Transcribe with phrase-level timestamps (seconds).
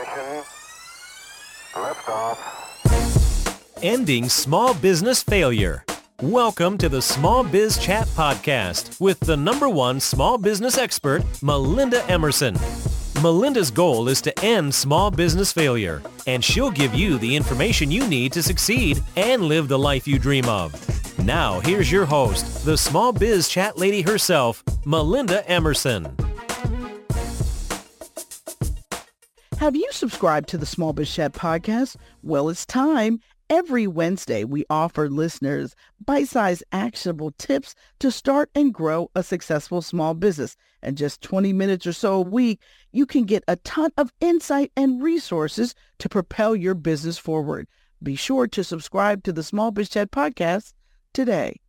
[0.00, 0.42] Ignition.
[1.74, 2.38] Liftoff.
[3.82, 5.84] Ending Small Business Failure.
[6.22, 12.04] Welcome to the Small Biz Chat Podcast with the number one small business expert, Melinda
[12.10, 12.56] Emerson.
[13.22, 18.06] Melinda's goal is to end small business failure, and she'll give you the information you
[18.06, 20.72] need to succeed and live the life you dream of.
[21.18, 26.16] Now, here's your host, the Small Biz Chat lady herself, Melinda Emerson.
[29.70, 31.94] Have you subscribed to the Small Biz Chat podcast?
[32.24, 33.20] Well, it's time.
[33.48, 40.14] Every Wednesday, we offer listeners bite-sized actionable tips to start and grow a successful small
[40.14, 40.56] business.
[40.82, 44.72] And just 20 minutes or so a week, you can get a ton of insight
[44.76, 47.68] and resources to propel your business forward.
[48.02, 50.72] Be sure to subscribe to the Small Biz Chat podcast
[51.14, 51.60] today.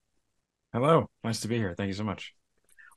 [0.73, 1.09] Hello.
[1.23, 1.75] Nice to be here.
[1.77, 2.35] Thank you so much.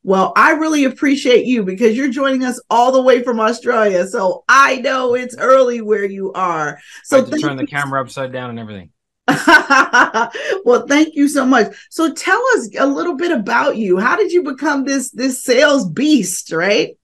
[0.04, 4.08] Well, I really appreciate you because you're joining us all the way from Australia.
[4.08, 6.80] So I know it's early where you are.
[7.04, 8.92] So to turn the camera upside down and everything.
[10.66, 11.76] well, thank you so much.
[11.90, 13.98] So tell us a little bit about you.
[13.98, 16.98] How did you become this this sales beast, right?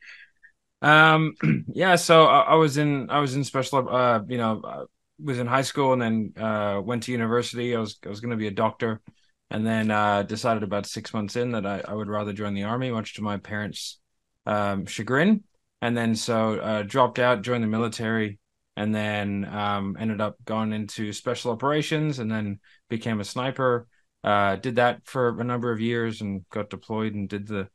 [0.82, 1.36] Um
[1.74, 4.86] yeah, so I, I was in I was in special uh you know, uh,
[5.22, 7.76] was in high school and then uh went to university.
[7.76, 9.02] I was I was going to be a doctor
[9.52, 12.64] and then uh, decided about six months in that I, I, would rather join the
[12.64, 14.00] army, much to my parents'
[14.46, 15.44] um, chagrin.
[15.82, 18.40] And then so uh, dropped out, joined the military,
[18.76, 23.88] and then um, ended up going into special operations, and then became a sniper.
[24.24, 27.70] Uh, did that for a number of years and got deployed and did the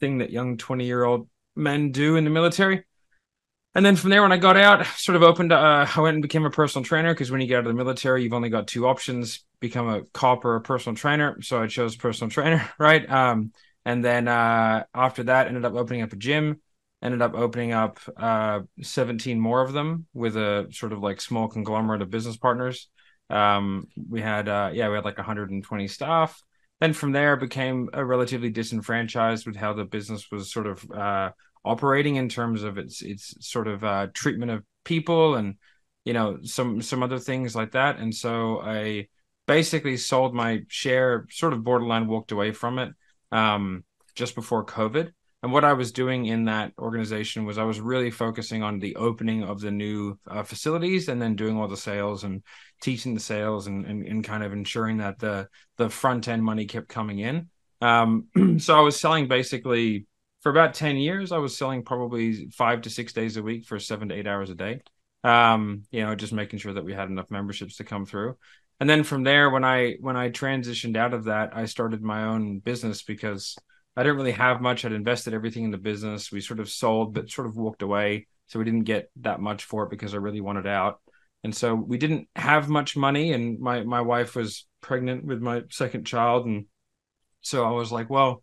[0.00, 2.84] thing that young twenty year old men do in the military.
[3.74, 6.22] And then from there, when I got out, sort of opened, uh, I went and
[6.22, 8.68] became a personal trainer because when you get out of the military, you've only got
[8.68, 11.40] two options become a cop or a personal trainer.
[11.40, 13.08] So I chose personal trainer, right?
[13.10, 13.52] Um,
[13.84, 16.60] and then uh, after that, ended up opening up a gym,
[17.02, 21.48] ended up opening up uh, 17 more of them with a sort of like small
[21.48, 22.88] conglomerate of business partners.
[23.30, 26.42] Um, we had, uh, yeah, we had like 120 staff.
[26.80, 31.30] Then from there, became a relatively disenfranchised with how the business was sort of uh,
[31.64, 35.56] operating in terms of its its sort of uh, treatment of people and
[36.04, 37.98] you know some some other things like that.
[37.98, 39.08] And so I
[39.46, 42.92] basically sold my share, sort of borderline walked away from it
[43.32, 45.12] um, just before COVID.
[45.42, 48.96] And what I was doing in that organization was I was really focusing on the
[48.96, 52.42] opening of the new uh, facilities and then doing all the sales and
[52.80, 56.64] teaching the sales and, and, and kind of ensuring that the the front end money
[56.64, 57.50] kept coming in.
[57.82, 60.06] Um, so I was selling basically
[60.44, 63.80] for about 10 years, I was selling probably five to six days a week for
[63.80, 64.82] seven to eight hours a day.
[65.24, 68.36] Um, you know, just making sure that we had enough memberships to come through.
[68.78, 72.24] And then from there when i when i transitioned out of that i started my
[72.24, 73.56] own business because
[73.96, 74.84] i didn't really have much.
[74.84, 76.30] I'd invested everything in the business.
[76.30, 78.26] We sort of sold but sort of walked away.
[78.48, 81.00] So we didn't get that much for it because i really wanted out.
[81.42, 85.62] And so we didn't have much money and my my wife was pregnant with my
[85.70, 86.44] second child.
[86.44, 86.66] And
[87.40, 88.42] so i was like well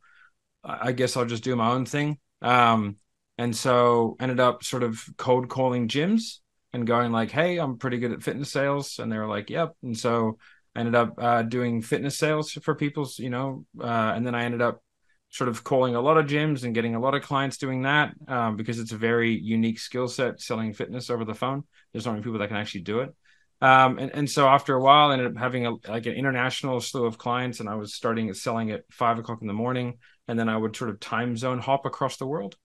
[0.64, 2.96] i guess i'll just do my own thing um
[3.38, 6.40] and so ended up sort of cold calling gyms
[6.74, 9.76] and going like, "Hey, I'm pretty good at fitness sales," and they were like, "Yep."
[9.84, 10.38] And so
[10.76, 14.62] ended up uh, doing fitness sales for people's, you know, uh, and then I ended
[14.62, 14.82] up
[15.30, 18.14] sort of calling a lot of gyms and getting a lot of clients doing that
[18.28, 21.64] um, because it's a very unique skill set selling fitness over the phone.
[21.92, 23.16] There's not many people that can actually do it.
[23.62, 26.82] Um, and, and so after a while, I ended up having a, like an international
[26.82, 30.38] slew of clients, and I was starting selling at five o'clock in the morning, and
[30.38, 32.56] then I would sort of time zone hop across the world.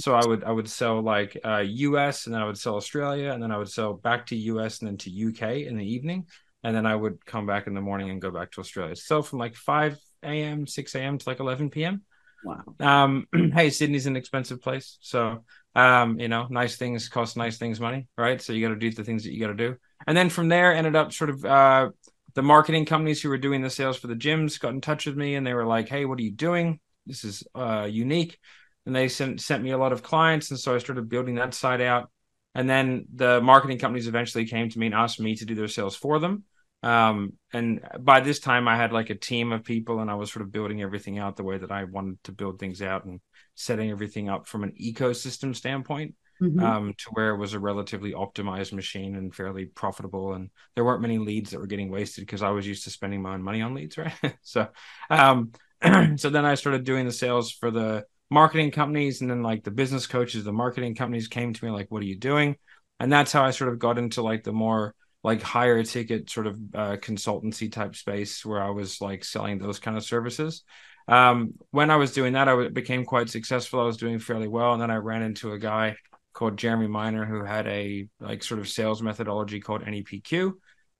[0.00, 2.26] So I would I would sell like uh, U.S.
[2.26, 4.80] and then I would sell Australia, and then I would sell back to U.S.
[4.80, 5.66] and then to U.K.
[5.66, 6.26] in the evening,
[6.64, 8.96] and then I would come back in the morning and go back to Australia.
[8.96, 11.18] So from like five a.m., six a.m.
[11.18, 12.02] to like eleven p.m.
[12.44, 12.64] Wow.
[12.80, 15.44] Um, hey, Sydney's an expensive place, so
[15.76, 18.40] um, you know, nice things cost nice things money, right?
[18.40, 19.76] So you got to do the things that you got to do.
[20.06, 21.90] And then from there, ended up sort of uh,
[22.34, 25.16] the marketing companies who were doing the sales for the gyms got in touch with
[25.16, 26.80] me, and they were like, "Hey, what are you doing?
[27.06, 28.38] This is uh, unique."
[28.86, 31.54] And they sent sent me a lot of clients, and so I started building that
[31.54, 32.10] side out.
[32.54, 35.68] And then the marketing companies eventually came to me and asked me to do their
[35.68, 36.44] sales for them.
[36.82, 40.32] Um, and by this time, I had like a team of people, and I was
[40.32, 43.20] sort of building everything out the way that I wanted to build things out and
[43.54, 46.60] setting everything up from an ecosystem standpoint mm-hmm.
[46.60, 50.34] um, to where it was a relatively optimized machine and fairly profitable.
[50.34, 53.22] And there weren't many leads that were getting wasted because I was used to spending
[53.22, 54.12] my own money on leads, right?
[54.42, 54.68] so,
[55.10, 55.52] um,
[56.16, 59.70] so then I started doing the sales for the marketing companies, and then like the
[59.70, 62.56] business coaches, the marketing companies came to me like, "What are you doing?"
[62.98, 66.46] And that's how I sort of got into like the more like higher ticket sort
[66.46, 70.64] of uh, consultancy type space where I was like selling those kind of services.
[71.08, 73.80] Um, when I was doing that, I became quite successful.
[73.80, 75.96] I was doing fairly well, and then I ran into a guy
[76.40, 80.54] called Jeremy Miner who had a like sort of sales methodology called NEPQ.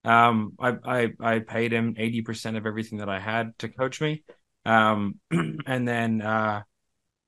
[0.04, 4.02] Um, I, I I paid him eighty percent of everything that I had to coach
[4.02, 4.22] me,
[4.66, 6.62] um, and then uh,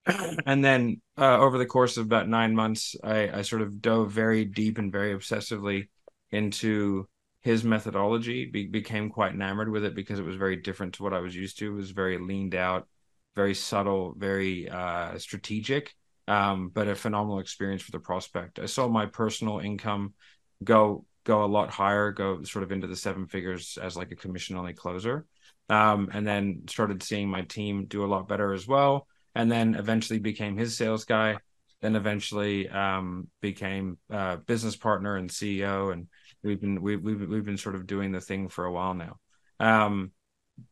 [0.47, 4.13] and then uh, over the course of about nine months, I, I sort of dove
[4.13, 5.89] very deep and very obsessively
[6.31, 7.09] into
[7.41, 8.45] his methodology.
[8.45, 11.35] Be- became quite enamored with it because it was very different to what I was
[11.35, 11.73] used to.
[11.73, 12.89] It was very leaned out,
[13.35, 15.95] very subtle, very uh, strategic,
[16.29, 18.59] um, but a phenomenal experience for the prospect.
[18.59, 20.15] I saw my personal income
[20.63, 24.17] go go a lot higher, go sort of into the seven figures as like a
[24.17, 25.27] commission only closer,
[25.69, 29.07] um, and then started seeing my team do a lot better as well.
[29.35, 31.39] And then eventually became his sales guy.
[31.81, 36.07] Then eventually um, became uh, business partner and CEO, and
[36.43, 39.17] we've been we, we've we've been sort of doing the thing for a while now.
[39.59, 40.13] Um,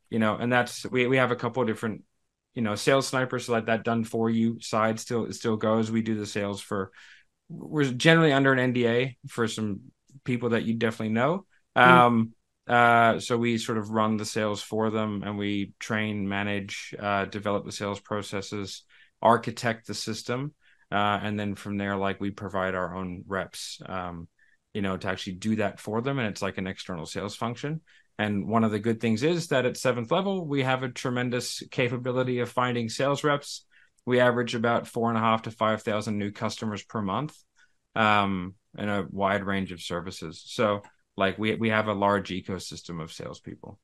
[0.08, 2.05] you know, and that's we we have a couple of different
[2.55, 5.91] you know sales snipers so like that done for you side still still goes.
[5.91, 6.93] We do the sales for
[7.49, 9.81] we're generally under an nda for some
[10.25, 11.47] people that you definitely know.
[11.76, 11.82] Mm.
[11.82, 12.32] um
[12.67, 17.25] uh so we sort of run the sales for them and we train manage uh
[17.25, 18.82] develop the sales processes
[19.23, 20.55] architect the system
[20.93, 24.29] uh and then from there like we provide our own reps um
[24.75, 26.19] you know to actually do that for them.
[26.19, 27.81] And it's like an external sales function
[28.21, 31.63] and one of the good things is that at seventh level, we have a tremendous
[31.71, 33.65] capability of finding sales reps.
[34.05, 37.35] We average about four and a half to 5,000 new customers per month
[37.97, 40.45] um, in a wide range of services.
[40.45, 40.83] So,
[41.17, 43.79] like, we, we have a large ecosystem of salespeople.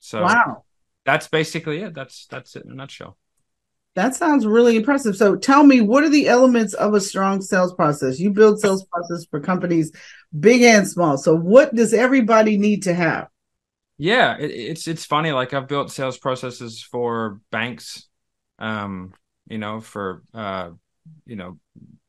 [0.00, 0.64] So, wow.
[1.06, 1.94] That's basically it.
[1.94, 3.16] That's that's it in a nutshell.
[3.94, 5.16] That sounds really impressive.
[5.16, 8.20] So tell me, what are the elements of a strong sales process?
[8.20, 9.90] You build sales process for companies
[10.38, 11.16] big and small.
[11.16, 13.28] So what does everybody need to have?
[13.98, 15.32] Yeah, it, it's it's funny.
[15.32, 18.08] Like I've built sales processes for banks,
[18.58, 19.12] um,
[19.48, 20.70] you know, for uh,
[21.26, 21.58] you know,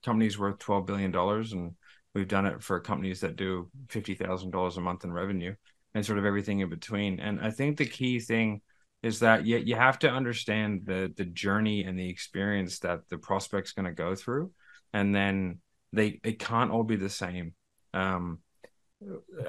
[0.03, 1.74] companies worth twelve billion dollars, and
[2.13, 5.56] we've done it for companies that do fifty thousand dollars a month in revenue,
[5.95, 7.19] and sort of everything in between.
[7.19, 8.61] And I think the key thing
[9.02, 13.18] is that you you have to understand the the journey and the experience that the
[13.18, 14.52] prospect's going to go through,
[14.94, 15.59] and then
[15.92, 17.54] they it can't all be the same.
[17.95, 18.40] Um,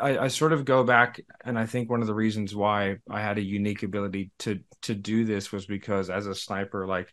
[0.00, 3.20] I, I, sort of go back and I think one of the reasons why I
[3.20, 7.12] had a unique ability to to do this was because as a sniper, like,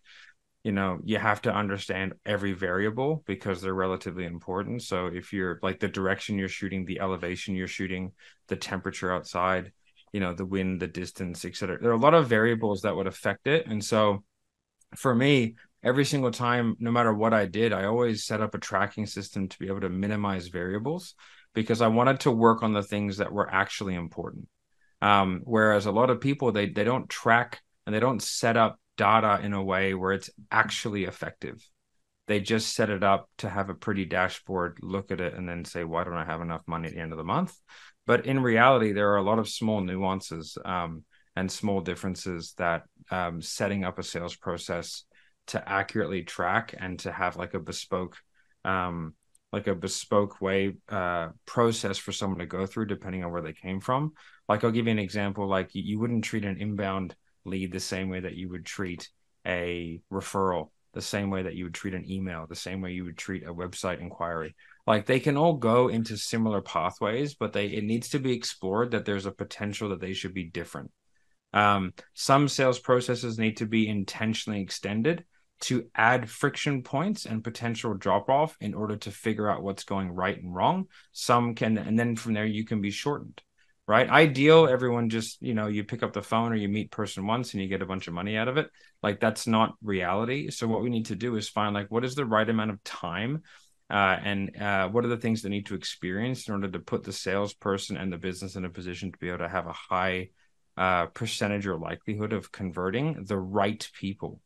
[0.64, 4.84] you know, you have to understand every variable because they're relatively important.
[4.84, 8.12] So if you're like the direction you're shooting, the elevation you're shooting,
[8.50, 9.72] the temperature outside,
[10.14, 11.80] you know, the wind, the distance, etc.
[11.82, 13.66] There are a lot of variables that would affect it.
[13.66, 14.24] And so
[14.96, 18.60] for me, every single time, no matter what I did, I always set up a
[18.60, 21.16] tracking system to be able to minimize variables
[21.58, 24.48] because I wanted to work on the things that were actually important.
[25.02, 28.80] Um, whereas a lot of people they they don't track and they don't set up
[28.96, 31.68] data in a way where it's actually effective.
[32.28, 35.66] They just set it up to have a pretty dashboard, look at it, and then
[35.66, 37.58] say, "Why don't I have enough money at the end of the month?"
[38.06, 42.84] But in reality, there are a lot of small nuances um, and small differences that
[43.10, 45.06] um, setting up a sales process
[45.48, 48.16] to accurately track and to have like a bespoke
[48.64, 49.16] um,
[49.54, 53.54] like a bespoke way uh, process for someone to go through depending on where they
[53.54, 54.14] came from.
[54.50, 55.48] Like I'll give you an example.
[55.48, 59.10] Like you, wouldn't treat an inbound lead the same way that you would treat
[59.46, 63.06] a referral, the same way that you would treat an email, the same way you
[63.06, 64.56] would treat a website inquiry.
[64.88, 68.92] like they can all go into similar pathways but they it needs to be explored
[68.92, 70.90] that there's a potential that they should be different
[71.54, 75.26] um, some sales processes need to be intentionally extended
[75.62, 80.10] to add friction points and potential drop off in order to figure out what's going
[80.10, 80.88] right and wrong.
[81.12, 83.42] Some can and then from there you can be shortened
[83.88, 84.10] right?
[84.10, 87.54] Ideal everyone just you know you pick up the phone or you meet person once
[87.54, 88.70] and you get a bunch of money out of it.
[89.02, 90.52] Like that's not reality.
[90.52, 92.84] So what we need to do is find like what is the right amount of
[92.84, 93.44] time
[93.90, 97.04] uh, and uh, what are the things they need to experience in order to put
[97.04, 100.30] the salesperson and the business in a position to be able to have a high
[100.76, 104.42] uh, percentage or likelihood of converting the right people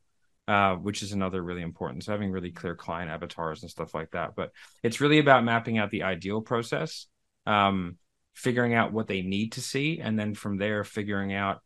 [0.52, 4.12] uh, which is another really important so having really clear client avatars and stuff like
[4.12, 4.52] that but
[4.84, 7.08] it's really about mapping out the ideal process
[7.46, 7.98] um,
[8.34, 11.62] figuring out what they need to see and then from there figuring out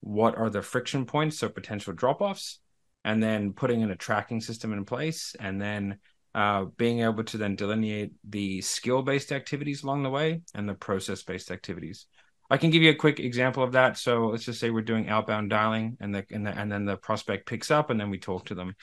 [0.00, 2.60] what are the friction points so potential drop-offs
[3.04, 5.98] and then putting in a tracking system in place and then
[6.34, 10.74] uh, being able to then delineate the skill based activities along the way and the
[10.74, 12.06] process based activities.
[12.50, 13.96] I can give you a quick example of that.
[13.96, 16.96] So let's just say we're doing outbound dialing, and the, and, the, and then the
[16.96, 18.74] prospect picks up, and then we talk to them.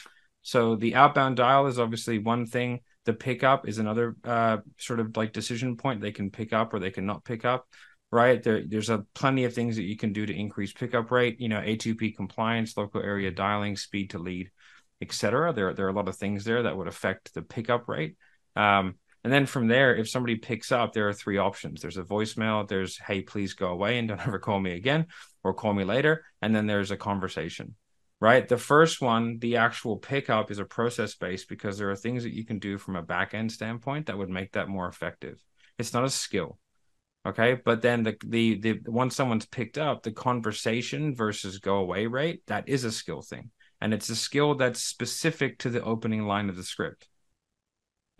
[0.42, 2.80] So the outbound dial is obviously one thing.
[3.06, 6.02] The pickup is another uh, sort of like decision point.
[6.02, 7.68] They can pick up or they can not pick up.
[8.10, 11.42] Right there, there's a plenty of things that you can do to increase pickup rate.
[11.42, 14.50] You know, A2P compliance, local area dialing, speed to lead
[15.02, 15.54] etc.
[15.54, 18.16] There, there are a lot of things there that would affect the pickup rate.
[18.56, 18.96] Um,
[19.28, 21.82] and then from there, if somebody picks up, there are three options.
[21.82, 22.66] There's a voicemail.
[22.66, 25.08] There's, hey, please go away and don't ever call me again,
[25.44, 26.24] or call me later.
[26.42, 27.76] And then there's a conversation,
[28.22, 28.48] right?
[28.48, 32.34] The first one, the actual pickup is a process based because there are things that
[32.34, 35.44] you can do from a back end standpoint that would make that more effective.
[35.78, 36.58] It's not a skill.
[37.26, 37.56] Okay.
[37.56, 42.44] But then the, the, the, once someone's picked up, the conversation versus go away rate,
[42.48, 46.50] that is a skill thing and it's a skill that's specific to the opening line
[46.50, 47.08] of the script.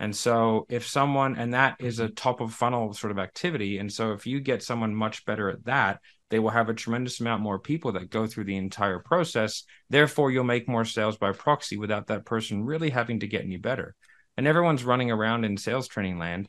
[0.00, 3.92] And so if someone and that is a top of funnel sort of activity and
[3.92, 6.00] so if you get someone much better at that,
[6.30, 9.64] they will have a tremendous amount more people that go through the entire process.
[9.88, 13.56] Therefore, you'll make more sales by proxy without that person really having to get any
[13.56, 13.94] better.
[14.36, 16.48] And everyone's running around in sales training land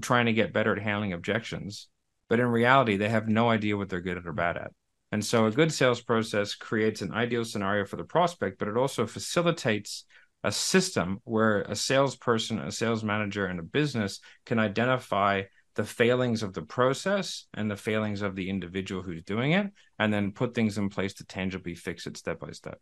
[0.00, 1.88] trying to get better at handling objections,
[2.28, 4.70] but in reality, they have no idea what they're good at or bad at.
[5.10, 8.76] And so a good sales process creates an ideal scenario for the prospect, but it
[8.76, 10.04] also facilitates
[10.44, 15.42] a system where a salesperson, a sales manager, and a business can identify
[15.74, 20.12] the failings of the process and the failings of the individual who's doing it, and
[20.12, 22.80] then put things in place to tangibly fix it step by step.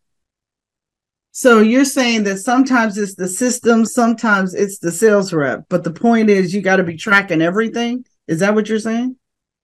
[1.33, 5.93] So you're saying that sometimes it's the system, sometimes it's the sales rep, but the
[5.93, 8.07] point is you got to be tracking everything.
[8.27, 9.17] Is that what you're saying?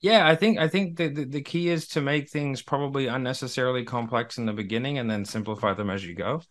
[0.02, 3.84] Yeah, I think I think the, the, the key is to make things probably unnecessarily
[3.84, 6.42] complex in the beginning and then simplify them as you go.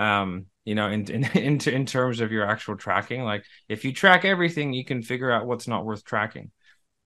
[0.00, 3.92] Um, you know, in in in, in terms of your actual tracking, like if you
[3.92, 6.50] track everything, you can figure out what's not worth tracking.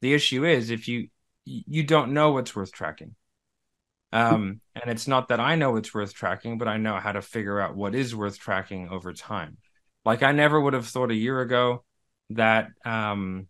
[0.00, 1.08] The issue is if you
[1.44, 3.14] you don't know what's worth tracking.
[4.12, 7.20] Um, and it's not that I know it's worth tracking, but I know how to
[7.22, 9.56] figure out what is worth tracking over time.
[10.04, 11.84] Like I never would have thought a year ago
[12.30, 13.48] that um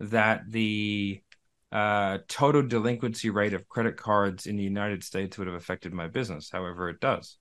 [0.00, 1.22] that the
[1.70, 6.08] uh, total delinquency rate of credit cards in the United States would have affected my
[6.08, 6.50] business.
[6.52, 7.38] However, it does.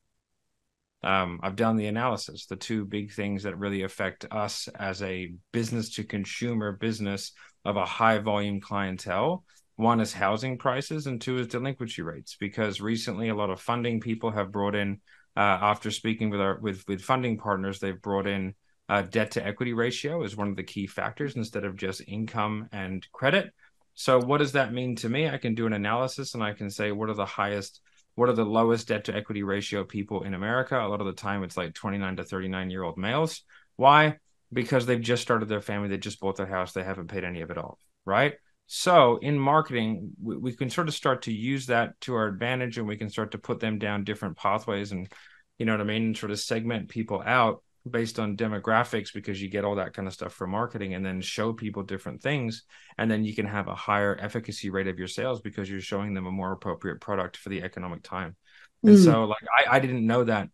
[1.04, 2.46] Um, I've done the analysis.
[2.46, 7.34] The two big things that really affect us as a business to consumer business
[7.66, 9.44] of a high volume clientele
[9.82, 12.38] one is housing prices, and two is delinquency rates.
[12.40, 15.02] Because recently, a lot of funding people have brought in,
[15.36, 18.54] uh, after speaking with our with with funding partners, they've brought in
[18.90, 22.68] uh, debt to equity ratio as one of the key factors instead of just income
[22.72, 23.52] and credit.
[23.94, 25.28] So what does that mean to me?
[25.28, 27.82] I can do an analysis and I can say what are the highest,
[28.16, 30.80] what are the lowest debt to equity ratio people in America?
[30.80, 33.44] A lot of the time it's like 29 to 39 year old males.
[33.76, 34.18] Why?
[34.54, 37.42] Because they've just started their family, they just bought their house, they haven't paid any
[37.42, 38.34] of it off, right?
[38.68, 42.78] So in marketing, we, we can sort of start to use that to our advantage
[42.78, 45.12] and we can start to put them down different pathways and
[45.58, 49.50] you know what I mean, sort of segment people out based on demographics because you
[49.50, 52.64] get all that kind of stuff from marketing and then show people different things.
[52.98, 56.14] And then you can have a higher efficacy rate of your sales because you're showing
[56.14, 58.36] them a more appropriate product for the economic time.
[58.84, 59.04] And mm.
[59.04, 60.50] so like I, I didn't know that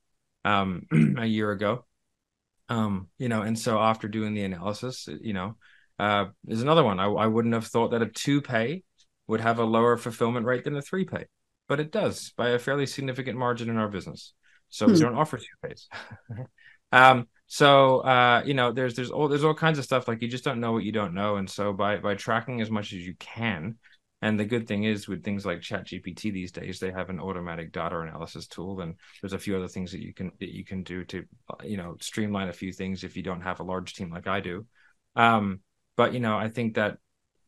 [0.46, 0.84] um
[1.18, 1.86] a year ago.
[2.70, 5.56] Um you know and so after doing the analysis you know
[6.00, 7.00] uh is another one.
[7.00, 8.84] I, I wouldn't have thought that a two pay
[9.28, 11.26] would have a lower fulfillment rate than a three pay
[11.68, 14.34] but it does by a fairly significant margin in our business.
[14.70, 14.94] So hmm.
[14.94, 15.88] we don't offer two pays
[16.92, 20.28] Um, so uh, you know, there's there's all there's all kinds of stuff like you
[20.28, 23.00] just don't know what you don't know, and so by by tracking as much as
[23.06, 23.78] you can,
[24.22, 27.72] and the good thing is with things like ChatGPT these days, they have an automatic
[27.72, 30.84] data analysis tool, and there's a few other things that you can that you can
[30.84, 33.94] do to uh, you know streamline a few things if you don't have a large
[33.94, 34.66] team like I do.
[35.16, 35.62] Um,
[35.96, 36.98] but you know, I think that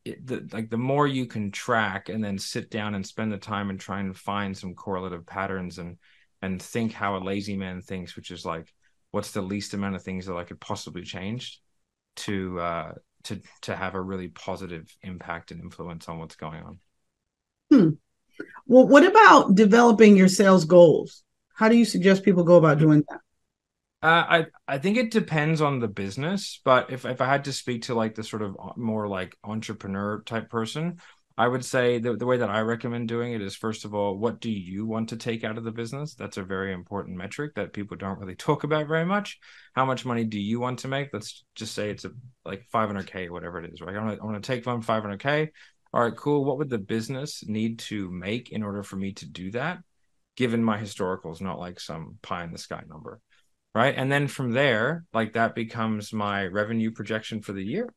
[0.05, 3.37] it, the, like the more you can track and then sit down and spend the
[3.37, 5.97] time and try and find some correlative patterns and
[6.41, 8.73] and think how a lazy man thinks, which is like,
[9.11, 11.61] what's the least amount of things that I could possibly change
[12.17, 12.91] to uh,
[13.23, 16.79] to to have a really positive impact and influence on what's going on.
[17.71, 17.89] Hmm.
[18.65, 21.23] Well, what about developing your sales goals?
[21.53, 23.19] How do you suggest people go about doing that?
[24.01, 27.53] Uh, I I think it depends on the business, but if if I had to
[27.53, 30.99] speak to like the sort of more like entrepreneur type person,
[31.39, 34.17] I would say the, the way that I recommend doing it is first of all,
[34.17, 36.13] what do you want to take out of the business?
[36.13, 39.39] That's a very important metric that people don't really talk about very much.
[39.73, 41.11] How much money do you want to make?
[41.13, 42.11] Let's just say it's a
[42.43, 43.95] like 500k, whatever it is, right?
[43.95, 45.47] I want going to take on 500k.
[45.93, 46.43] All right, cool.
[46.43, 49.79] What would the business need to make in order for me to do that?
[50.35, 53.21] Given my historicals, not like some pie in the sky number,
[53.73, 53.95] right?
[53.95, 57.87] And then from there, like that becomes my revenue projection for the year,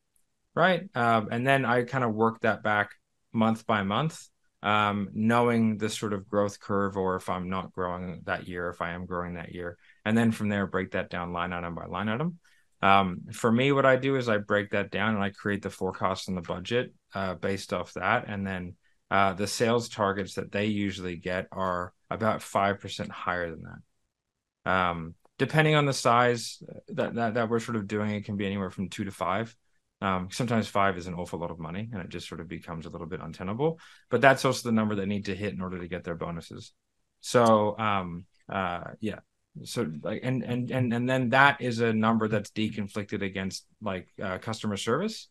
[0.54, 0.88] right?
[0.94, 2.90] Um, and then I kind of work that back
[3.32, 4.28] month by month,
[4.62, 8.80] um, knowing the sort of growth curve, or if I'm not growing that year, if
[8.80, 11.86] I am growing that year, and then from there break that down line item by
[11.86, 12.38] line item.
[12.80, 15.70] Um, for me, what I do is I break that down and I create the
[15.70, 18.76] forecast and the budget uh, based off that, and then
[19.10, 24.70] uh, the sales targets that they usually get are about five percent higher than that.
[24.70, 28.46] Um, depending on the size that, that that we're sort of doing, it can be
[28.46, 29.54] anywhere from two to five.
[30.02, 32.86] Um, sometimes five is an awful lot of money and it just sort of becomes
[32.86, 33.78] a little bit untenable.
[34.10, 36.72] But that's also the number they need to hit in order to get their bonuses.
[37.20, 39.20] So um, uh, yeah.
[39.62, 44.08] So like and and and and then that is a number that's deconflicted against like
[44.20, 45.28] uh, customer service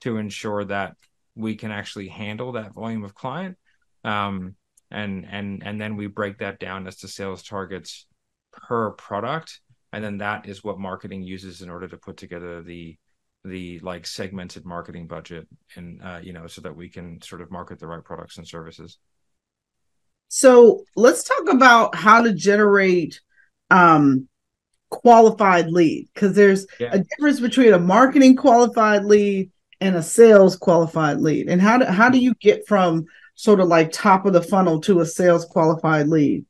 [0.00, 0.96] to ensure that
[1.36, 3.56] we can actually handle that volume of client.
[4.02, 4.56] Um,
[4.90, 8.06] and and and then we break that down as to sales targets
[8.52, 9.60] per product
[9.92, 12.96] and then that is what marketing uses in order to put together the
[13.44, 17.50] the like segmented marketing budget and uh, you know so that we can sort of
[17.50, 18.98] market the right products and services.
[20.28, 23.20] So let's talk about how to generate
[23.70, 24.28] um
[24.90, 26.90] qualified lead because there's yeah.
[26.92, 31.48] a difference between a marketing qualified lead and a sales qualified lead.
[31.48, 34.80] And how do, how do you get from sort of like top of the funnel
[34.80, 36.44] to a sales qualified lead?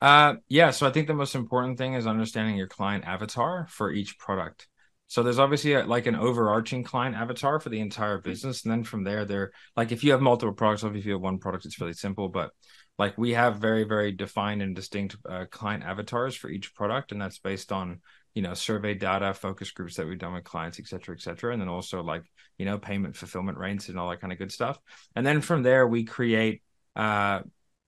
[0.00, 3.92] Uh yeah so i think the most important thing is understanding your client avatar for
[3.92, 4.66] each product
[5.12, 8.82] so there's obviously a, like an overarching client avatar for the entire business, and then
[8.82, 11.66] from there, there like if you have multiple products, obviously if you have one product,
[11.66, 12.30] it's really simple.
[12.30, 12.52] But
[12.98, 17.20] like we have very very defined and distinct uh, client avatars for each product, and
[17.20, 18.00] that's based on
[18.32, 21.52] you know survey data, focus groups that we've done with clients, et cetera, et cetera,
[21.52, 22.22] and then also like
[22.56, 24.78] you know payment fulfillment rates and all that kind of good stuff.
[25.14, 26.62] And then from there, we create
[26.96, 27.40] uh,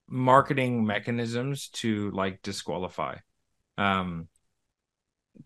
[0.07, 3.15] marketing mechanisms to like disqualify.
[3.79, 4.27] Um,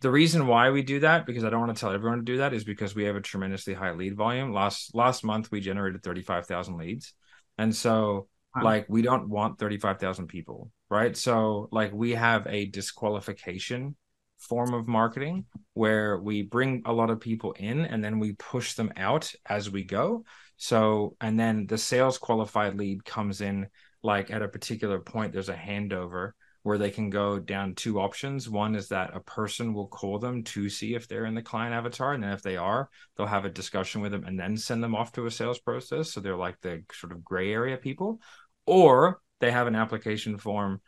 [0.01, 2.37] the reason why we do that because I don't want to tell everyone to do
[2.37, 4.53] that is because we have a tremendously high lead volume.
[4.53, 7.13] Last last month we generated 35,000 leads.
[7.57, 8.63] And so wow.
[8.63, 11.15] like we don't want 35,000 people, right?
[11.17, 13.95] So like we have a disqualification
[14.37, 18.73] form of marketing where we bring a lot of people in and then we push
[18.75, 20.23] them out as we go.
[20.57, 23.67] So and then the sales qualified lead comes in
[24.01, 26.31] like at a particular point there's a handover
[26.63, 28.49] where they can go down two options.
[28.49, 31.73] One is that a person will call them to see if they're in the client
[31.73, 32.13] avatar.
[32.13, 34.95] And then if they are, they'll have a discussion with them and then send them
[34.95, 36.11] off to a sales process.
[36.11, 38.19] So they're like the sort of gray area people.
[38.65, 40.81] Or they have an application form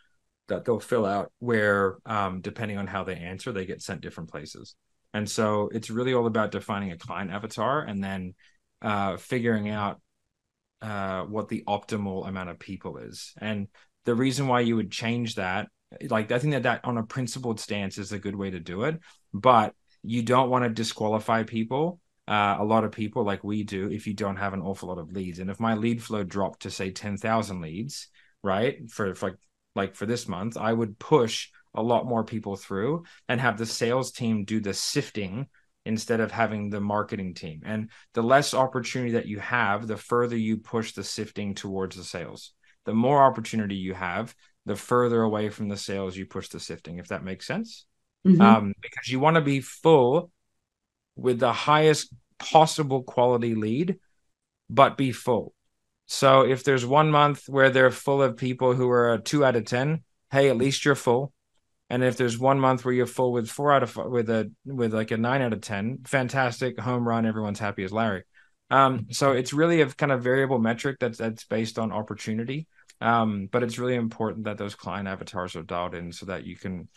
[0.48, 4.30] that they'll fill out where, um, depending on how they answer, they get sent different
[4.30, 4.76] places.
[5.14, 8.34] And so it's really all about defining a client avatar and then
[8.82, 10.02] uh, figuring out
[10.82, 13.34] uh, what the optimal amount of people is.
[13.40, 13.68] And
[14.06, 15.68] the reason why you would change that
[16.10, 18.84] like i think that that on a principled stance is a good way to do
[18.84, 19.00] it
[19.34, 23.90] but you don't want to disqualify people uh, a lot of people like we do
[23.92, 25.40] if you don't have an awful lot of leads.
[25.40, 28.08] And if my lead flow dropped to say 10,000 leads
[28.44, 29.38] right for, for like
[29.76, 33.66] like for this month i would push a lot more people through and have the
[33.66, 35.48] sales team do the sifting
[35.86, 37.62] instead of having the marketing team.
[37.66, 42.04] And the less opportunity that you have the further you push the sifting towards the
[42.04, 42.54] sales
[42.86, 46.98] the more opportunity you have, the further away from the sales you push the sifting,
[46.98, 47.86] if that makes sense.
[48.26, 48.42] Mm-hmm.
[48.42, 50.32] Um, because you want to be full
[51.16, 54.00] with the highest possible quality lead,
[54.70, 55.54] but be full.
[56.08, 59.56] So if there's one month where they're full of people who are a two out
[59.56, 61.34] of 10, hey, at least you're full.
[61.90, 64.50] And if there's one month where you're full with four out of five, with a
[64.66, 68.24] with like a nine out of ten, fantastic home run, everyone's happy as Larry.
[68.72, 72.68] Um, so it's really a kind of variable metric that's that's based on opportunity.
[73.02, 76.56] Um, but it's really important that those client avatars are dialed in so that you
[76.56, 76.88] can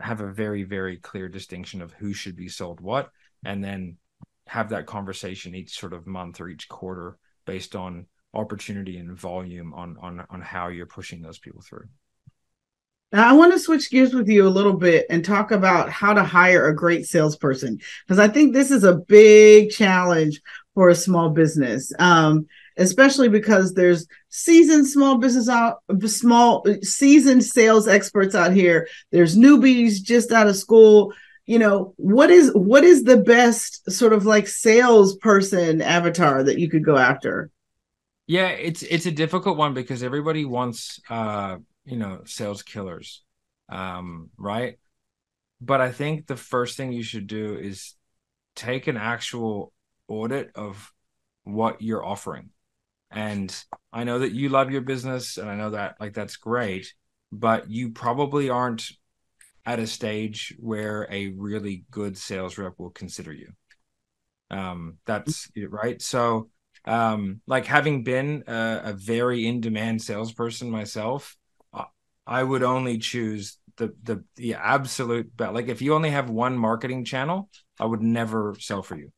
[0.00, 3.10] have a very very clear distinction of who should be sold what,
[3.44, 3.98] and then
[4.46, 9.74] have that conversation each sort of month or each quarter based on opportunity and volume
[9.74, 11.88] on on on how you're pushing those people through.
[13.12, 16.14] Now, I want to switch gears with you a little bit and talk about how
[16.14, 20.40] to hire a great salesperson because I think this is a big challenge
[20.74, 27.88] for a small business, um, especially because there's seasoned small business out, small seasoned sales
[27.88, 28.88] experts out here.
[29.10, 31.12] There's newbies just out of school.
[31.46, 36.70] You know what is what is the best sort of like salesperson avatar that you
[36.70, 37.50] could go after?
[38.28, 43.22] Yeah, it's it's a difficult one because everybody wants uh you know sales killers
[43.68, 44.78] um right
[45.60, 47.94] but i think the first thing you should do is
[48.56, 49.72] take an actual
[50.10, 50.92] audit of
[51.44, 52.50] what you're offering
[53.10, 56.92] and i know that you love your business and i know that like that's great
[57.32, 58.90] but you probably aren't
[59.64, 63.48] at a stage where a really good sales rep will consider you
[64.50, 66.48] um that's right so
[66.84, 71.36] um like having been a, a very in demand salesperson myself
[72.30, 75.52] I would only choose the the the absolute best.
[75.52, 79.12] Like if you only have one marketing channel, I would never sell for you.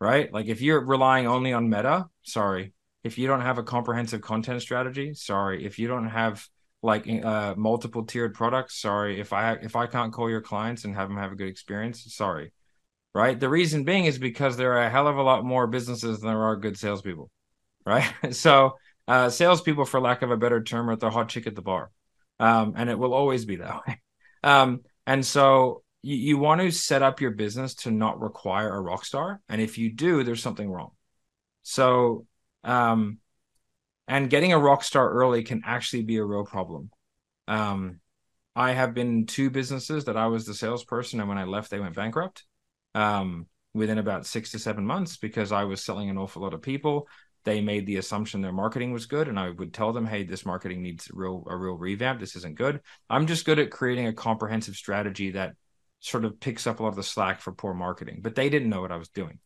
[0.00, 0.32] Right?
[0.32, 2.72] Like if you're relying only on meta, sorry.
[3.04, 5.64] If you don't have a comprehensive content strategy, sorry.
[5.64, 6.46] If you don't have
[6.82, 9.20] like uh, multiple tiered products, sorry.
[9.20, 12.04] If I if I can't call your clients and have them have a good experience,
[12.14, 12.52] sorry.
[13.14, 13.38] Right?
[13.38, 16.30] The reason being is because there are a hell of a lot more businesses than
[16.30, 17.30] there are good salespeople.
[17.84, 18.10] Right?
[18.30, 18.76] so
[19.08, 21.90] uh, salespeople, for lack of a better term, are the hot chick at the bar
[22.40, 24.00] um, and it will always be that way.
[24.42, 28.80] Um, and so you, you want to set up your business to not require a
[28.80, 30.90] rock star, and if you do, there's something wrong.
[31.62, 32.26] So,
[32.64, 33.18] um,
[34.08, 36.90] and getting a rock star early can actually be a real problem.
[37.48, 38.00] Um,
[38.56, 41.80] I have been two businesses that I was the salesperson, and when I left, they
[41.80, 42.44] went bankrupt
[42.94, 46.62] um, within about six to seven months because I was selling an awful lot of
[46.62, 47.08] people
[47.44, 50.44] they made the assumption their marketing was good and i would tell them hey this
[50.44, 54.06] marketing needs a real a real revamp this isn't good i'm just good at creating
[54.06, 55.54] a comprehensive strategy that
[56.00, 58.68] sort of picks up a lot of the slack for poor marketing but they didn't
[58.68, 59.38] know what i was doing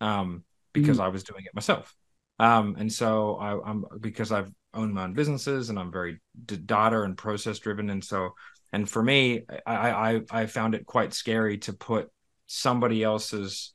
[0.00, 1.06] um, because mm-hmm.
[1.06, 1.94] i was doing it myself
[2.40, 7.02] um, and so I, am because i've owned my own businesses and i'm very data
[7.02, 8.30] and process driven and so
[8.72, 12.10] and for me I, I i found it quite scary to put
[12.46, 13.74] somebody else's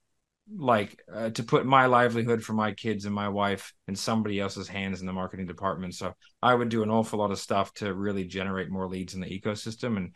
[0.56, 4.68] like uh, to put my livelihood for my kids and my wife in somebody else's
[4.68, 5.96] hands in the marketing department.
[5.96, 9.22] So I would do an awful lot of stuff to really generate more leads in
[9.22, 10.14] the ecosystem and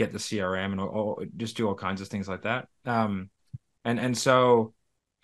[0.00, 2.68] get the CRM and all, just do all kinds of things like that.
[2.86, 3.28] Um,
[3.84, 4.72] and and so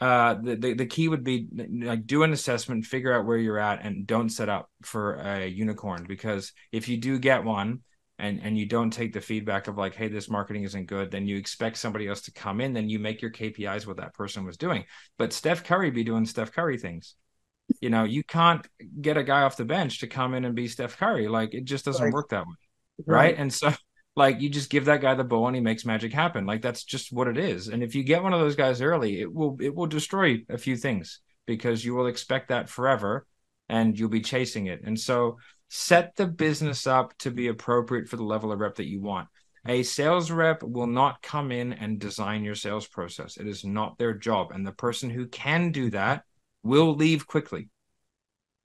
[0.01, 1.49] uh, the, the the key would be
[1.83, 5.47] like do an assessment, figure out where you're at, and don't set up for a
[5.47, 7.81] unicorn because if you do get one,
[8.19, 11.27] and and you don't take the feedback of like hey this marketing isn't good then
[11.27, 14.45] you expect somebody else to come in then you make your kpis what that person
[14.45, 14.85] was doing
[15.19, 17.15] but steph curry be doing steph curry things
[17.81, 18.67] you know you can't
[19.03, 21.65] get a guy off the bench to come in and be steph curry like it
[21.65, 22.13] just doesn't right.
[22.15, 22.55] work that way
[23.07, 23.17] right.
[23.17, 23.71] right and so
[24.17, 26.85] like you just give that guy the ball and he makes magic happen like that's
[26.85, 29.57] just what it is and if you get one of those guys early it will
[29.61, 33.27] it will destroy a few things because you will expect that forever
[33.69, 35.37] and you'll be chasing it and so
[35.69, 39.29] set the business up to be appropriate for the level of rep that you want.
[39.67, 43.37] A sales rep will not come in and design your sales process.
[43.37, 44.53] It is not their job.
[44.53, 46.23] And the person who can do that
[46.63, 47.69] will leave quickly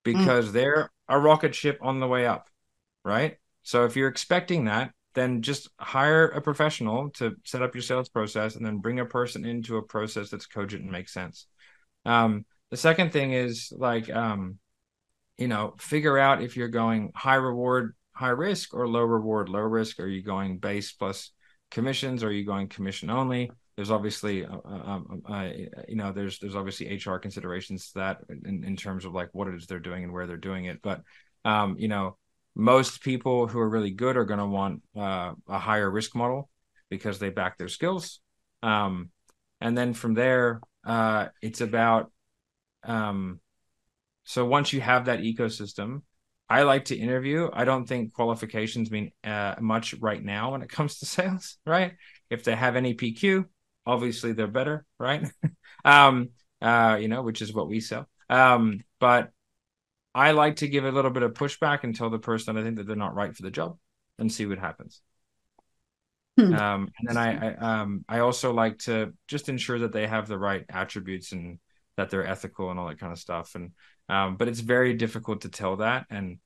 [0.04, 0.52] because mm.
[0.52, 2.48] they're a rocket ship on the way up.
[3.04, 3.36] Right.
[3.62, 8.08] So if you're expecting that, then just hire a professional to set up your sales
[8.08, 11.46] process and then bring a person into a process that's cogent and makes sense.
[12.04, 14.58] Um, the second thing is like, um,
[15.38, 19.60] you know, figure out if you're going high reward, high risk, or low reward, low
[19.60, 20.00] risk.
[20.00, 21.30] Are you going base plus
[21.70, 22.22] commissions?
[22.22, 23.50] Or are you going commission only?
[23.76, 25.48] There's obviously, uh, uh, um, uh,
[25.88, 29.48] you know, there's there's obviously HR considerations to that in, in terms of like what
[29.48, 30.80] it is they're doing and where they're doing it.
[30.82, 31.02] But
[31.44, 32.16] um, you know,
[32.54, 36.50] most people who are really good are going to want uh, a higher risk model
[36.90, 38.20] because they back their skills.
[38.62, 39.10] Um,
[39.60, 42.10] and then from there, uh, it's about
[42.84, 43.40] um,
[44.24, 46.02] so once you have that ecosystem,
[46.48, 47.48] I like to interview.
[47.52, 51.94] I don't think qualifications mean uh, much right now when it comes to sales, right?
[52.30, 53.46] If they have NEPQ,
[53.86, 55.26] obviously they're better, right?
[55.84, 58.08] um, uh, you know, which is what we sell.
[58.28, 59.30] Um, but
[60.14, 62.76] I like to give a little bit of pushback and tell the person I think
[62.76, 63.78] that they're not right for the job
[64.18, 65.00] and see what happens.
[66.38, 66.54] Hmm.
[66.54, 70.28] Um, and then I, I, um, I also like to just ensure that they have
[70.28, 71.58] the right attributes and
[71.96, 73.54] that they're ethical and all that kind of stuff.
[73.54, 73.72] And
[74.08, 76.06] um, but it's very difficult to tell that.
[76.10, 76.38] And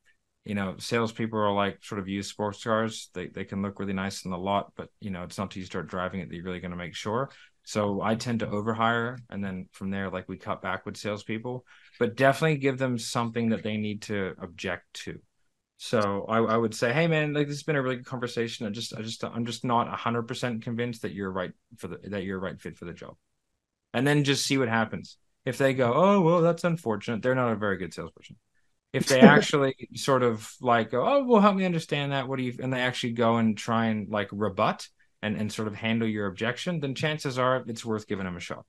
[0.44, 3.10] you know, salespeople are like sort of used sports cars.
[3.14, 5.60] They they can look really nice in the lot, but you know, it's not until
[5.60, 7.30] you start driving it that you're really going to make sure.
[7.66, 11.66] So I tend to overhire, and then from there, like we cut back with salespeople,
[11.98, 15.18] but definitely give them something that they need to object to.
[15.78, 18.68] So I, I would say, hey man, like this has been a really good conversation.
[18.68, 21.98] I just, I just, I'm just not hundred percent convinced that you're right for the
[22.10, 23.16] that you're right fit for the job,
[23.92, 25.16] and then just see what happens.
[25.44, 28.36] If they go, oh well, that's unfortunate, they're not a very good salesperson.
[28.92, 32.28] If they actually sort of like, go, oh well, help me understand that.
[32.28, 32.54] What do you?
[32.62, 34.86] And they actually go and try and like rebut
[35.26, 38.40] and, and sort of handle your objection, then chances are it's worth giving them a
[38.40, 38.64] shot.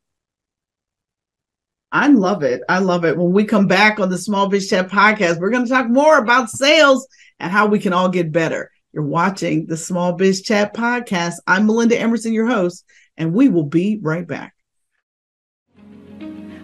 [1.91, 2.62] I love it.
[2.67, 3.15] I love it.
[3.15, 6.17] When we come back on the Small Biz Chat podcast, we're going to talk more
[6.17, 7.08] about sales
[7.39, 8.72] and how we can all get better.
[8.91, 11.36] You're watching the Small Biz Chat podcast.
[11.46, 12.84] I'm Melinda Emerson, your host,
[13.15, 14.54] and we will be right back.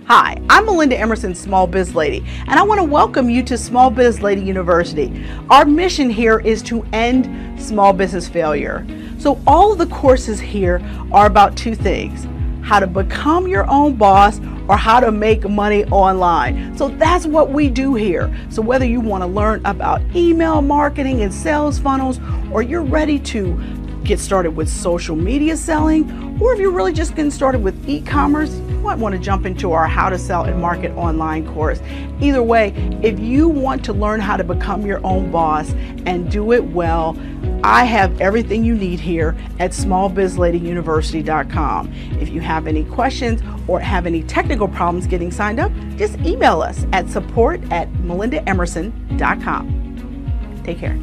[0.07, 3.89] Hi, I'm Melinda Emerson, Small Biz Lady, and I want to welcome you to Small
[3.89, 5.25] Biz Lady University.
[5.49, 8.85] Our mission here is to end small business failure.
[9.17, 10.81] So, all of the courses here
[11.13, 12.27] are about two things
[12.63, 16.75] how to become your own boss or how to make money online.
[16.77, 18.33] So that's what we do here.
[18.49, 23.19] So whether you want to learn about email marketing and sales funnels or you're ready
[23.19, 23.59] to
[24.03, 28.01] get started with social media selling, or if you're really just getting started with e
[28.01, 31.79] commerce, you might want to jump into our How to Sell and Market Online course.
[32.19, 35.71] Either way, if you want to learn how to become your own boss
[36.05, 37.17] and do it well,
[37.63, 41.93] I have everything you need here at smallbizladyuniversity.com.
[42.19, 46.61] If you have any questions or have any technical problems getting signed up, just email
[46.61, 50.61] us at support at melindaemerson.com.
[50.65, 50.99] Take care.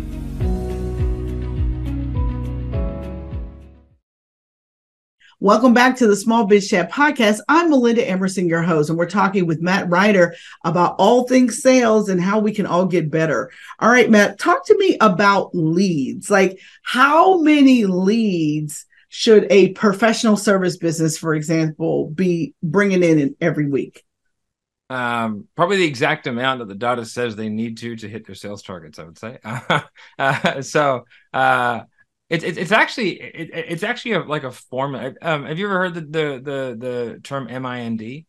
[5.43, 7.39] Welcome back to the Small Biz Chat podcast.
[7.49, 10.35] I'm Melinda Emerson, your host, and we're talking with Matt Ryder
[10.67, 13.51] about all things sales and how we can all get better.
[13.79, 16.31] All right, Matt, talk to me about leads.
[16.31, 23.67] Like, how many leads should a professional service business, for example, be bringing in every
[23.67, 24.05] week?
[24.91, 28.35] Um, probably the exact amount that the data says they need to to hit their
[28.35, 28.99] sales targets.
[28.99, 29.39] I would say.
[30.19, 31.07] uh, so.
[31.33, 31.85] Uh,
[32.31, 34.95] it's it's, it's actually it, it's actually a, like a form.
[35.21, 38.25] Um, have you ever heard the the the, the term MIND?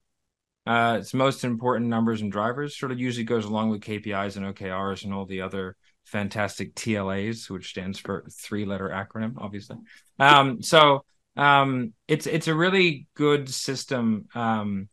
[0.65, 2.77] Uh, it's most important numbers and drivers.
[2.77, 7.49] Sort of usually goes along with KPIs and OKRs and all the other fantastic TLAs,
[7.49, 9.77] which stands for three letter acronym, obviously.
[10.19, 11.05] Um, so
[11.37, 14.89] um, it's it's a really good system um,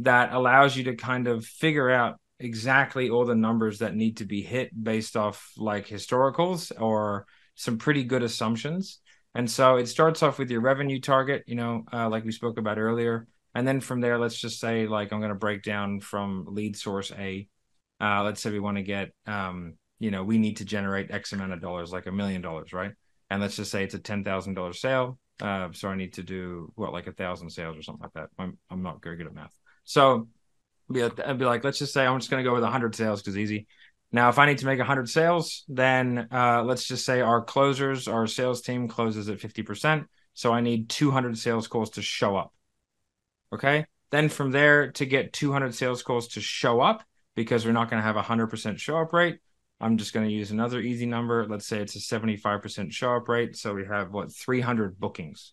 [0.00, 4.26] that allows you to kind of figure out exactly all the numbers that need to
[4.26, 9.00] be hit based off like historicals or some pretty good assumptions.
[9.34, 12.58] And so it starts off with your revenue target, you know, uh, like we spoke
[12.58, 13.28] about earlier.
[13.54, 16.76] And then from there, let's just say, like, I'm going to break down from lead
[16.76, 17.48] source A.
[18.00, 21.32] Uh, let's say we want to get, um, you know, we need to generate X
[21.32, 22.92] amount of dollars, like a million dollars, right?
[23.28, 25.18] And let's just say it's a $10,000 sale.
[25.40, 28.28] Uh, so I need to do what, like a thousand sales or something like that.
[28.38, 29.54] I'm, I'm not very good at math.
[29.84, 30.28] So
[30.92, 33.22] I'd be like, let's just say I'm just going to go with a 100 sales
[33.22, 33.66] because easy.
[34.12, 38.08] Now, if I need to make 100 sales, then uh, let's just say our closers,
[38.08, 40.06] our sales team closes at 50%.
[40.34, 42.52] So I need 200 sales calls to show up.
[43.52, 43.86] Okay.
[44.10, 47.04] Then from there, to get 200 sales calls to show up,
[47.36, 49.38] because we're not going to have a 100% show up rate,
[49.80, 51.46] I'm just going to use another easy number.
[51.46, 53.56] Let's say it's a 75% show up rate.
[53.56, 55.52] So we have what 300 bookings,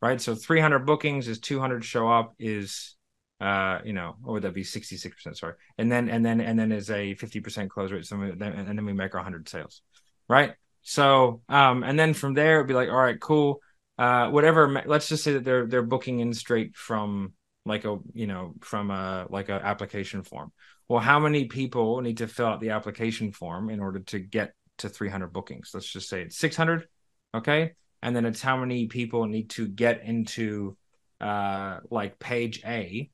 [0.00, 0.20] right?
[0.20, 2.94] So 300 bookings is 200 show up is
[3.40, 4.62] uh you know what would that be?
[4.64, 5.54] 66% sorry.
[5.78, 8.84] And then and then and then is a 50% close rate so then, and then
[8.84, 9.82] we make our 100 sales
[10.28, 10.54] right?
[10.82, 13.60] So um and then from there it'd be like all right cool.
[13.98, 17.32] Uh whatever let's just say that they're they're booking in straight from
[17.64, 20.52] like a you know from a like a application form.
[20.88, 24.52] Well how many people need to fill out the application form in order to get
[24.78, 25.70] to 300 bookings?
[25.74, 26.88] Let's just say it's 600
[27.34, 27.72] okay?
[28.02, 30.76] And then it's how many people need to get into
[31.20, 33.10] uh like page a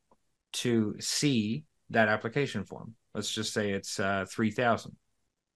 [0.55, 2.95] to see that application form.
[3.15, 4.97] Let's just say it's uh, 3000.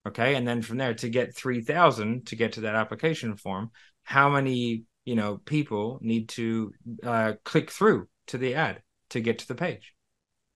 [0.07, 0.35] Okay.
[0.37, 3.71] And then from there to get 3000 to get to that application form,
[4.05, 9.41] how many, you know, people need to uh, click through to the ad to get
[9.41, 9.93] to the page?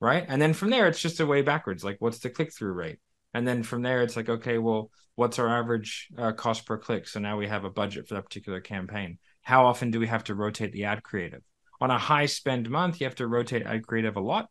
[0.00, 0.24] Right.
[0.26, 1.84] And then from there, it's just a way backwards.
[1.84, 2.98] Like, what's the click through rate?
[3.34, 7.06] And then from there, it's like, okay, well, what's our average uh, cost per click?
[7.06, 9.18] So now we have a budget for that particular campaign.
[9.42, 11.42] How often do we have to rotate the ad creative?
[11.82, 14.48] On a high spend month, you have to rotate ad creative a lot,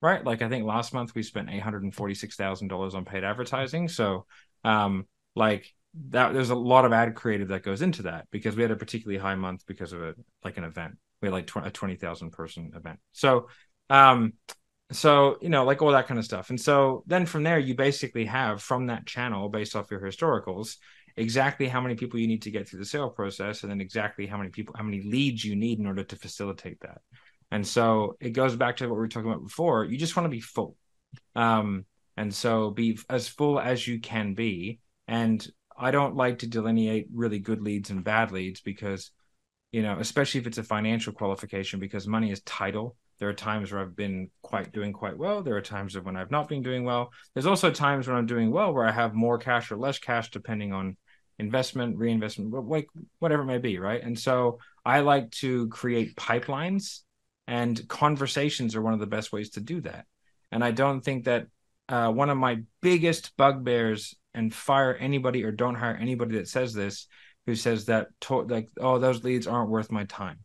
[0.00, 0.24] right?
[0.24, 3.04] Like I think last month we spent eight hundred and forty six thousand dollars on
[3.04, 3.86] paid advertising.
[3.88, 4.24] So,
[4.64, 5.72] um, like
[6.08, 8.76] that, there's a lot of ad creative that goes into that because we had a
[8.76, 10.94] particularly high month because of a like an event.
[11.20, 12.98] We had like tw- a twenty thousand person event.
[13.12, 13.48] So,
[13.90, 14.32] um,
[14.92, 17.76] so you know like all that kind of stuff and so then from there you
[17.76, 20.78] basically have from that channel based off your historicals
[21.20, 24.26] exactly how many people you need to get through the sale process and then exactly
[24.26, 27.00] how many people how many leads you need in order to facilitate that.
[27.50, 29.84] And so it goes back to what we were talking about before.
[29.84, 30.76] You just want to be full.
[31.34, 31.84] Um,
[32.16, 34.80] and so be as full as you can be.
[35.06, 35.46] And
[35.78, 39.12] i don't like to delineate really good leads and bad leads because
[39.72, 43.70] you know especially if it's a financial qualification because money is title there are times
[43.70, 45.42] where I've been quite doing quite well.
[45.42, 47.10] There are times when I've not been doing well.
[47.34, 50.30] There's also times when I'm doing well where I have more cash or less cash
[50.30, 50.96] depending on
[51.40, 54.02] investment, reinvestment, like whatever it may be, right?
[54.02, 57.00] And so I like to create pipelines,
[57.46, 60.06] and conversations are one of the best ways to do that.
[60.52, 61.46] And I don't think that
[61.88, 66.72] uh, one of my biggest bugbears and fire anybody or don't hire anybody that says
[66.72, 67.08] this
[67.46, 70.38] who says that to- like oh those leads aren't worth my time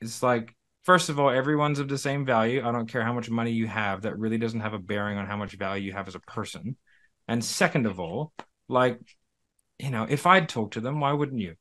[0.00, 3.28] it's like first of all everyone's of the same value i don't care how much
[3.28, 6.08] money you have that really doesn't have a bearing on how much value you have
[6.08, 6.76] as a person
[7.26, 8.32] and second of all
[8.68, 8.98] like
[9.78, 11.54] you know, if I'd talk to them, why wouldn't you?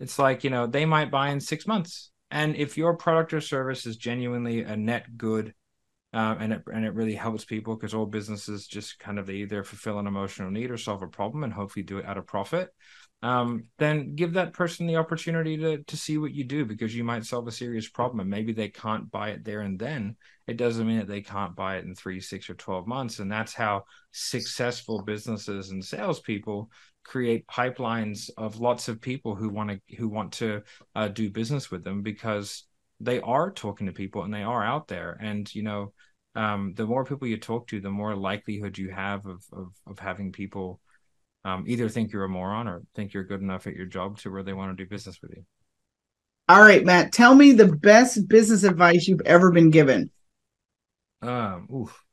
[0.00, 2.10] It's like, you know, they might buy in six months.
[2.30, 5.54] And if your product or service is genuinely a net good,
[6.14, 9.34] uh, and it and it really helps people because all businesses just kind of they
[9.34, 12.22] either fulfill an emotional need or solve a problem and hopefully do it at a
[12.22, 12.70] profit
[13.24, 17.02] um, then give that person the opportunity to to see what you do because you
[17.02, 20.14] might solve a serious problem and maybe they can't buy it there and then
[20.46, 23.32] it doesn't mean that they can't buy it in three six or 12 months and
[23.32, 23.82] that's how
[24.12, 26.70] successful businesses and salespeople
[27.04, 30.62] create pipelines of lots of people who want to who want to
[30.94, 32.64] uh, do business with them because
[33.00, 35.92] they are talking to people and they are out there and you know
[36.36, 39.98] um, the more people you talk to the more likelihood you have of of, of
[39.98, 40.80] having people
[41.44, 44.30] um, either think you're a moron or think you're good enough at your job to
[44.30, 45.44] where they want to do business with you.
[46.48, 50.10] All right, Matt, tell me the best business advice you've ever been given.
[51.22, 52.03] Um, oof.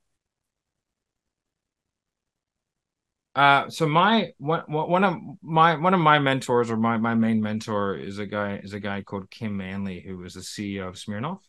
[3.33, 7.41] Uh, so my one one of my one of my mentors or my my main
[7.41, 10.95] mentor is a guy is a guy called Kim Manley who was the CEO of
[10.95, 11.39] Smirnoff,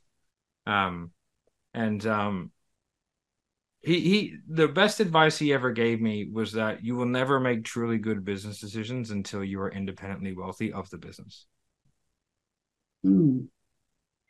[0.65, 1.11] um,
[1.75, 2.53] and um,
[3.83, 7.65] he he the best advice he ever gave me was that you will never make
[7.65, 11.47] truly good business decisions until you are independently wealthy of the business
[13.05, 13.47] mm.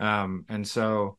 [0.01, 1.19] um and so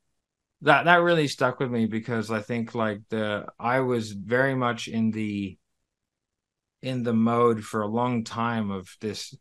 [0.61, 4.87] that that really stuck with me because i think like the i was very much
[4.87, 5.57] in the
[6.83, 9.35] in the mode for a long time of this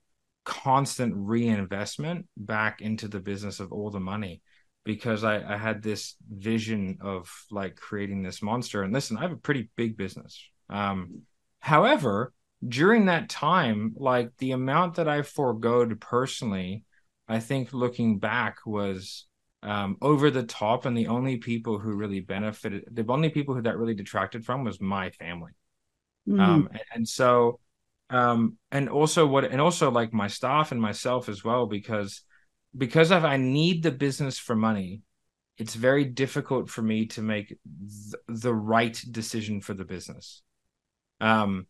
[0.45, 4.41] constant reinvestment back into the business of all the money
[4.85, 8.83] because I, I had this vision of like creating this monster.
[8.83, 10.43] And listen, I have a pretty big business.
[10.71, 11.23] Um,
[11.61, 12.33] however,
[12.67, 16.85] during that time, like the amount that I foregoed personally,
[17.29, 19.27] I think looking back was
[19.65, 23.63] um, over the top, and the only people who really benefited, the only people who
[23.63, 25.53] that really detracted from was my family.
[26.29, 26.41] Mm-hmm.
[26.41, 27.59] Um, and, and so,
[28.11, 32.23] um, and also what, and also like my staff and myself as well, because
[32.77, 35.03] because of I need the business for money,
[35.59, 40.43] it's very difficult for me to make th- the right decision for the business.
[41.21, 41.67] Um,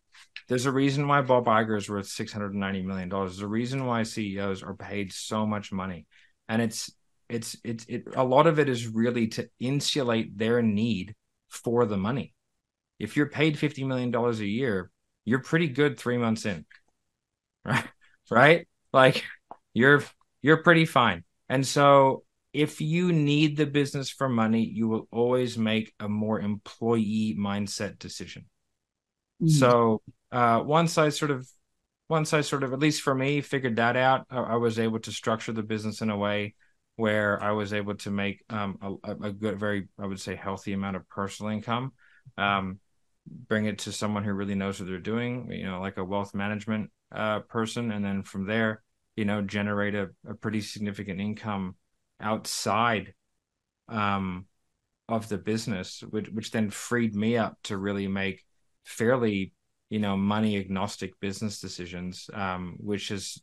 [0.47, 3.33] there's a reason why Bob Iger is worth six hundred and ninety million dollars.
[3.33, 6.07] There's a reason why CEOs are paid so much money,
[6.47, 6.91] and it's
[7.29, 8.03] it's it's it.
[8.15, 11.13] A lot of it is really to insulate their need
[11.49, 12.32] for the money.
[13.03, 14.89] If you're paid fifty million dollars a year,
[15.25, 16.65] you're pretty good three months in,
[17.65, 17.85] right?
[18.31, 18.67] Right?
[18.91, 19.23] Like
[19.73, 20.03] you're
[20.41, 21.23] you're pretty fine.
[21.49, 26.39] And so if you need the business for money, you will always make a more
[26.39, 28.45] employee mindset decision.
[29.41, 29.49] Mm.
[29.49, 31.47] So uh, once I sort of,
[32.09, 34.99] once I sort of, at least for me, figured that out, I, I was able
[34.99, 36.53] to structure the business in a way
[36.95, 40.73] where I was able to make um, a, a, good, very, I would say, healthy
[40.73, 41.93] amount of personal income.
[42.37, 42.79] Um,
[43.25, 46.33] bring it to someone who really knows what they're doing, you know, like a wealth
[46.33, 48.81] management uh, person, and then from there,
[49.15, 51.75] you know generate a, a pretty significant income
[52.19, 53.13] outside
[53.89, 54.45] um,
[55.09, 58.43] of the business which, which then freed me up to really make
[58.85, 59.53] fairly
[59.89, 63.41] you know money agnostic business decisions um, which has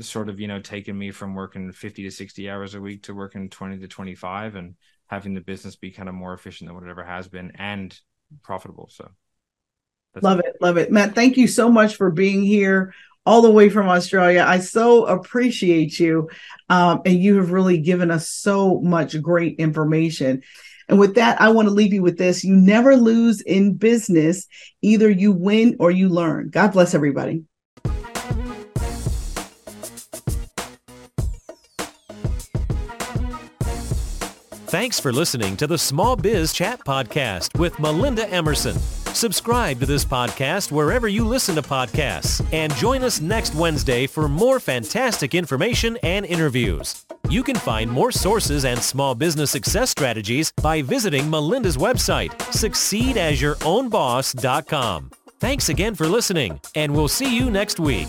[0.00, 3.14] sort of you know taken me from working 50 to 60 hours a week to
[3.14, 4.74] working 20 to 25 and
[5.08, 7.98] having the business be kind of more efficient than whatever has been and
[8.42, 8.88] profitable.
[8.90, 9.10] So
[10.22, 10.46] love it.
[10.46, 12.92] it love it matt thank you so much for being here
[13.26, 14.44] all the way from Australia.
[14.46, 16.28] I so appreciate you.
[16.68, 20.42] Um, and you have really given us so much great information.
[20.88, 22.42] And with that, I want to leave you with this.
[22.42, 24.48] You never lose in business.
[24.82, 26.48] Either you win or you learn.
[26.50, 27.44] God bless everybody.
[34.66, 38.76] Thanks for listening to the Small Biz Chat Podcast with Melinda Emerson.
[39.14, 44.28] Subscribe to this podcast wherever you listen to podcasts and join us next Wednesday for
[44.28, 47.04] more fantastic information and interviews.
[47.28, 55.10] You can find more sources and small business success strategies by visiting Melinda's website, succeedasYourOwnBoss.com.
[55.38, 58.08] Thanks again for listening, and we'll see you next week.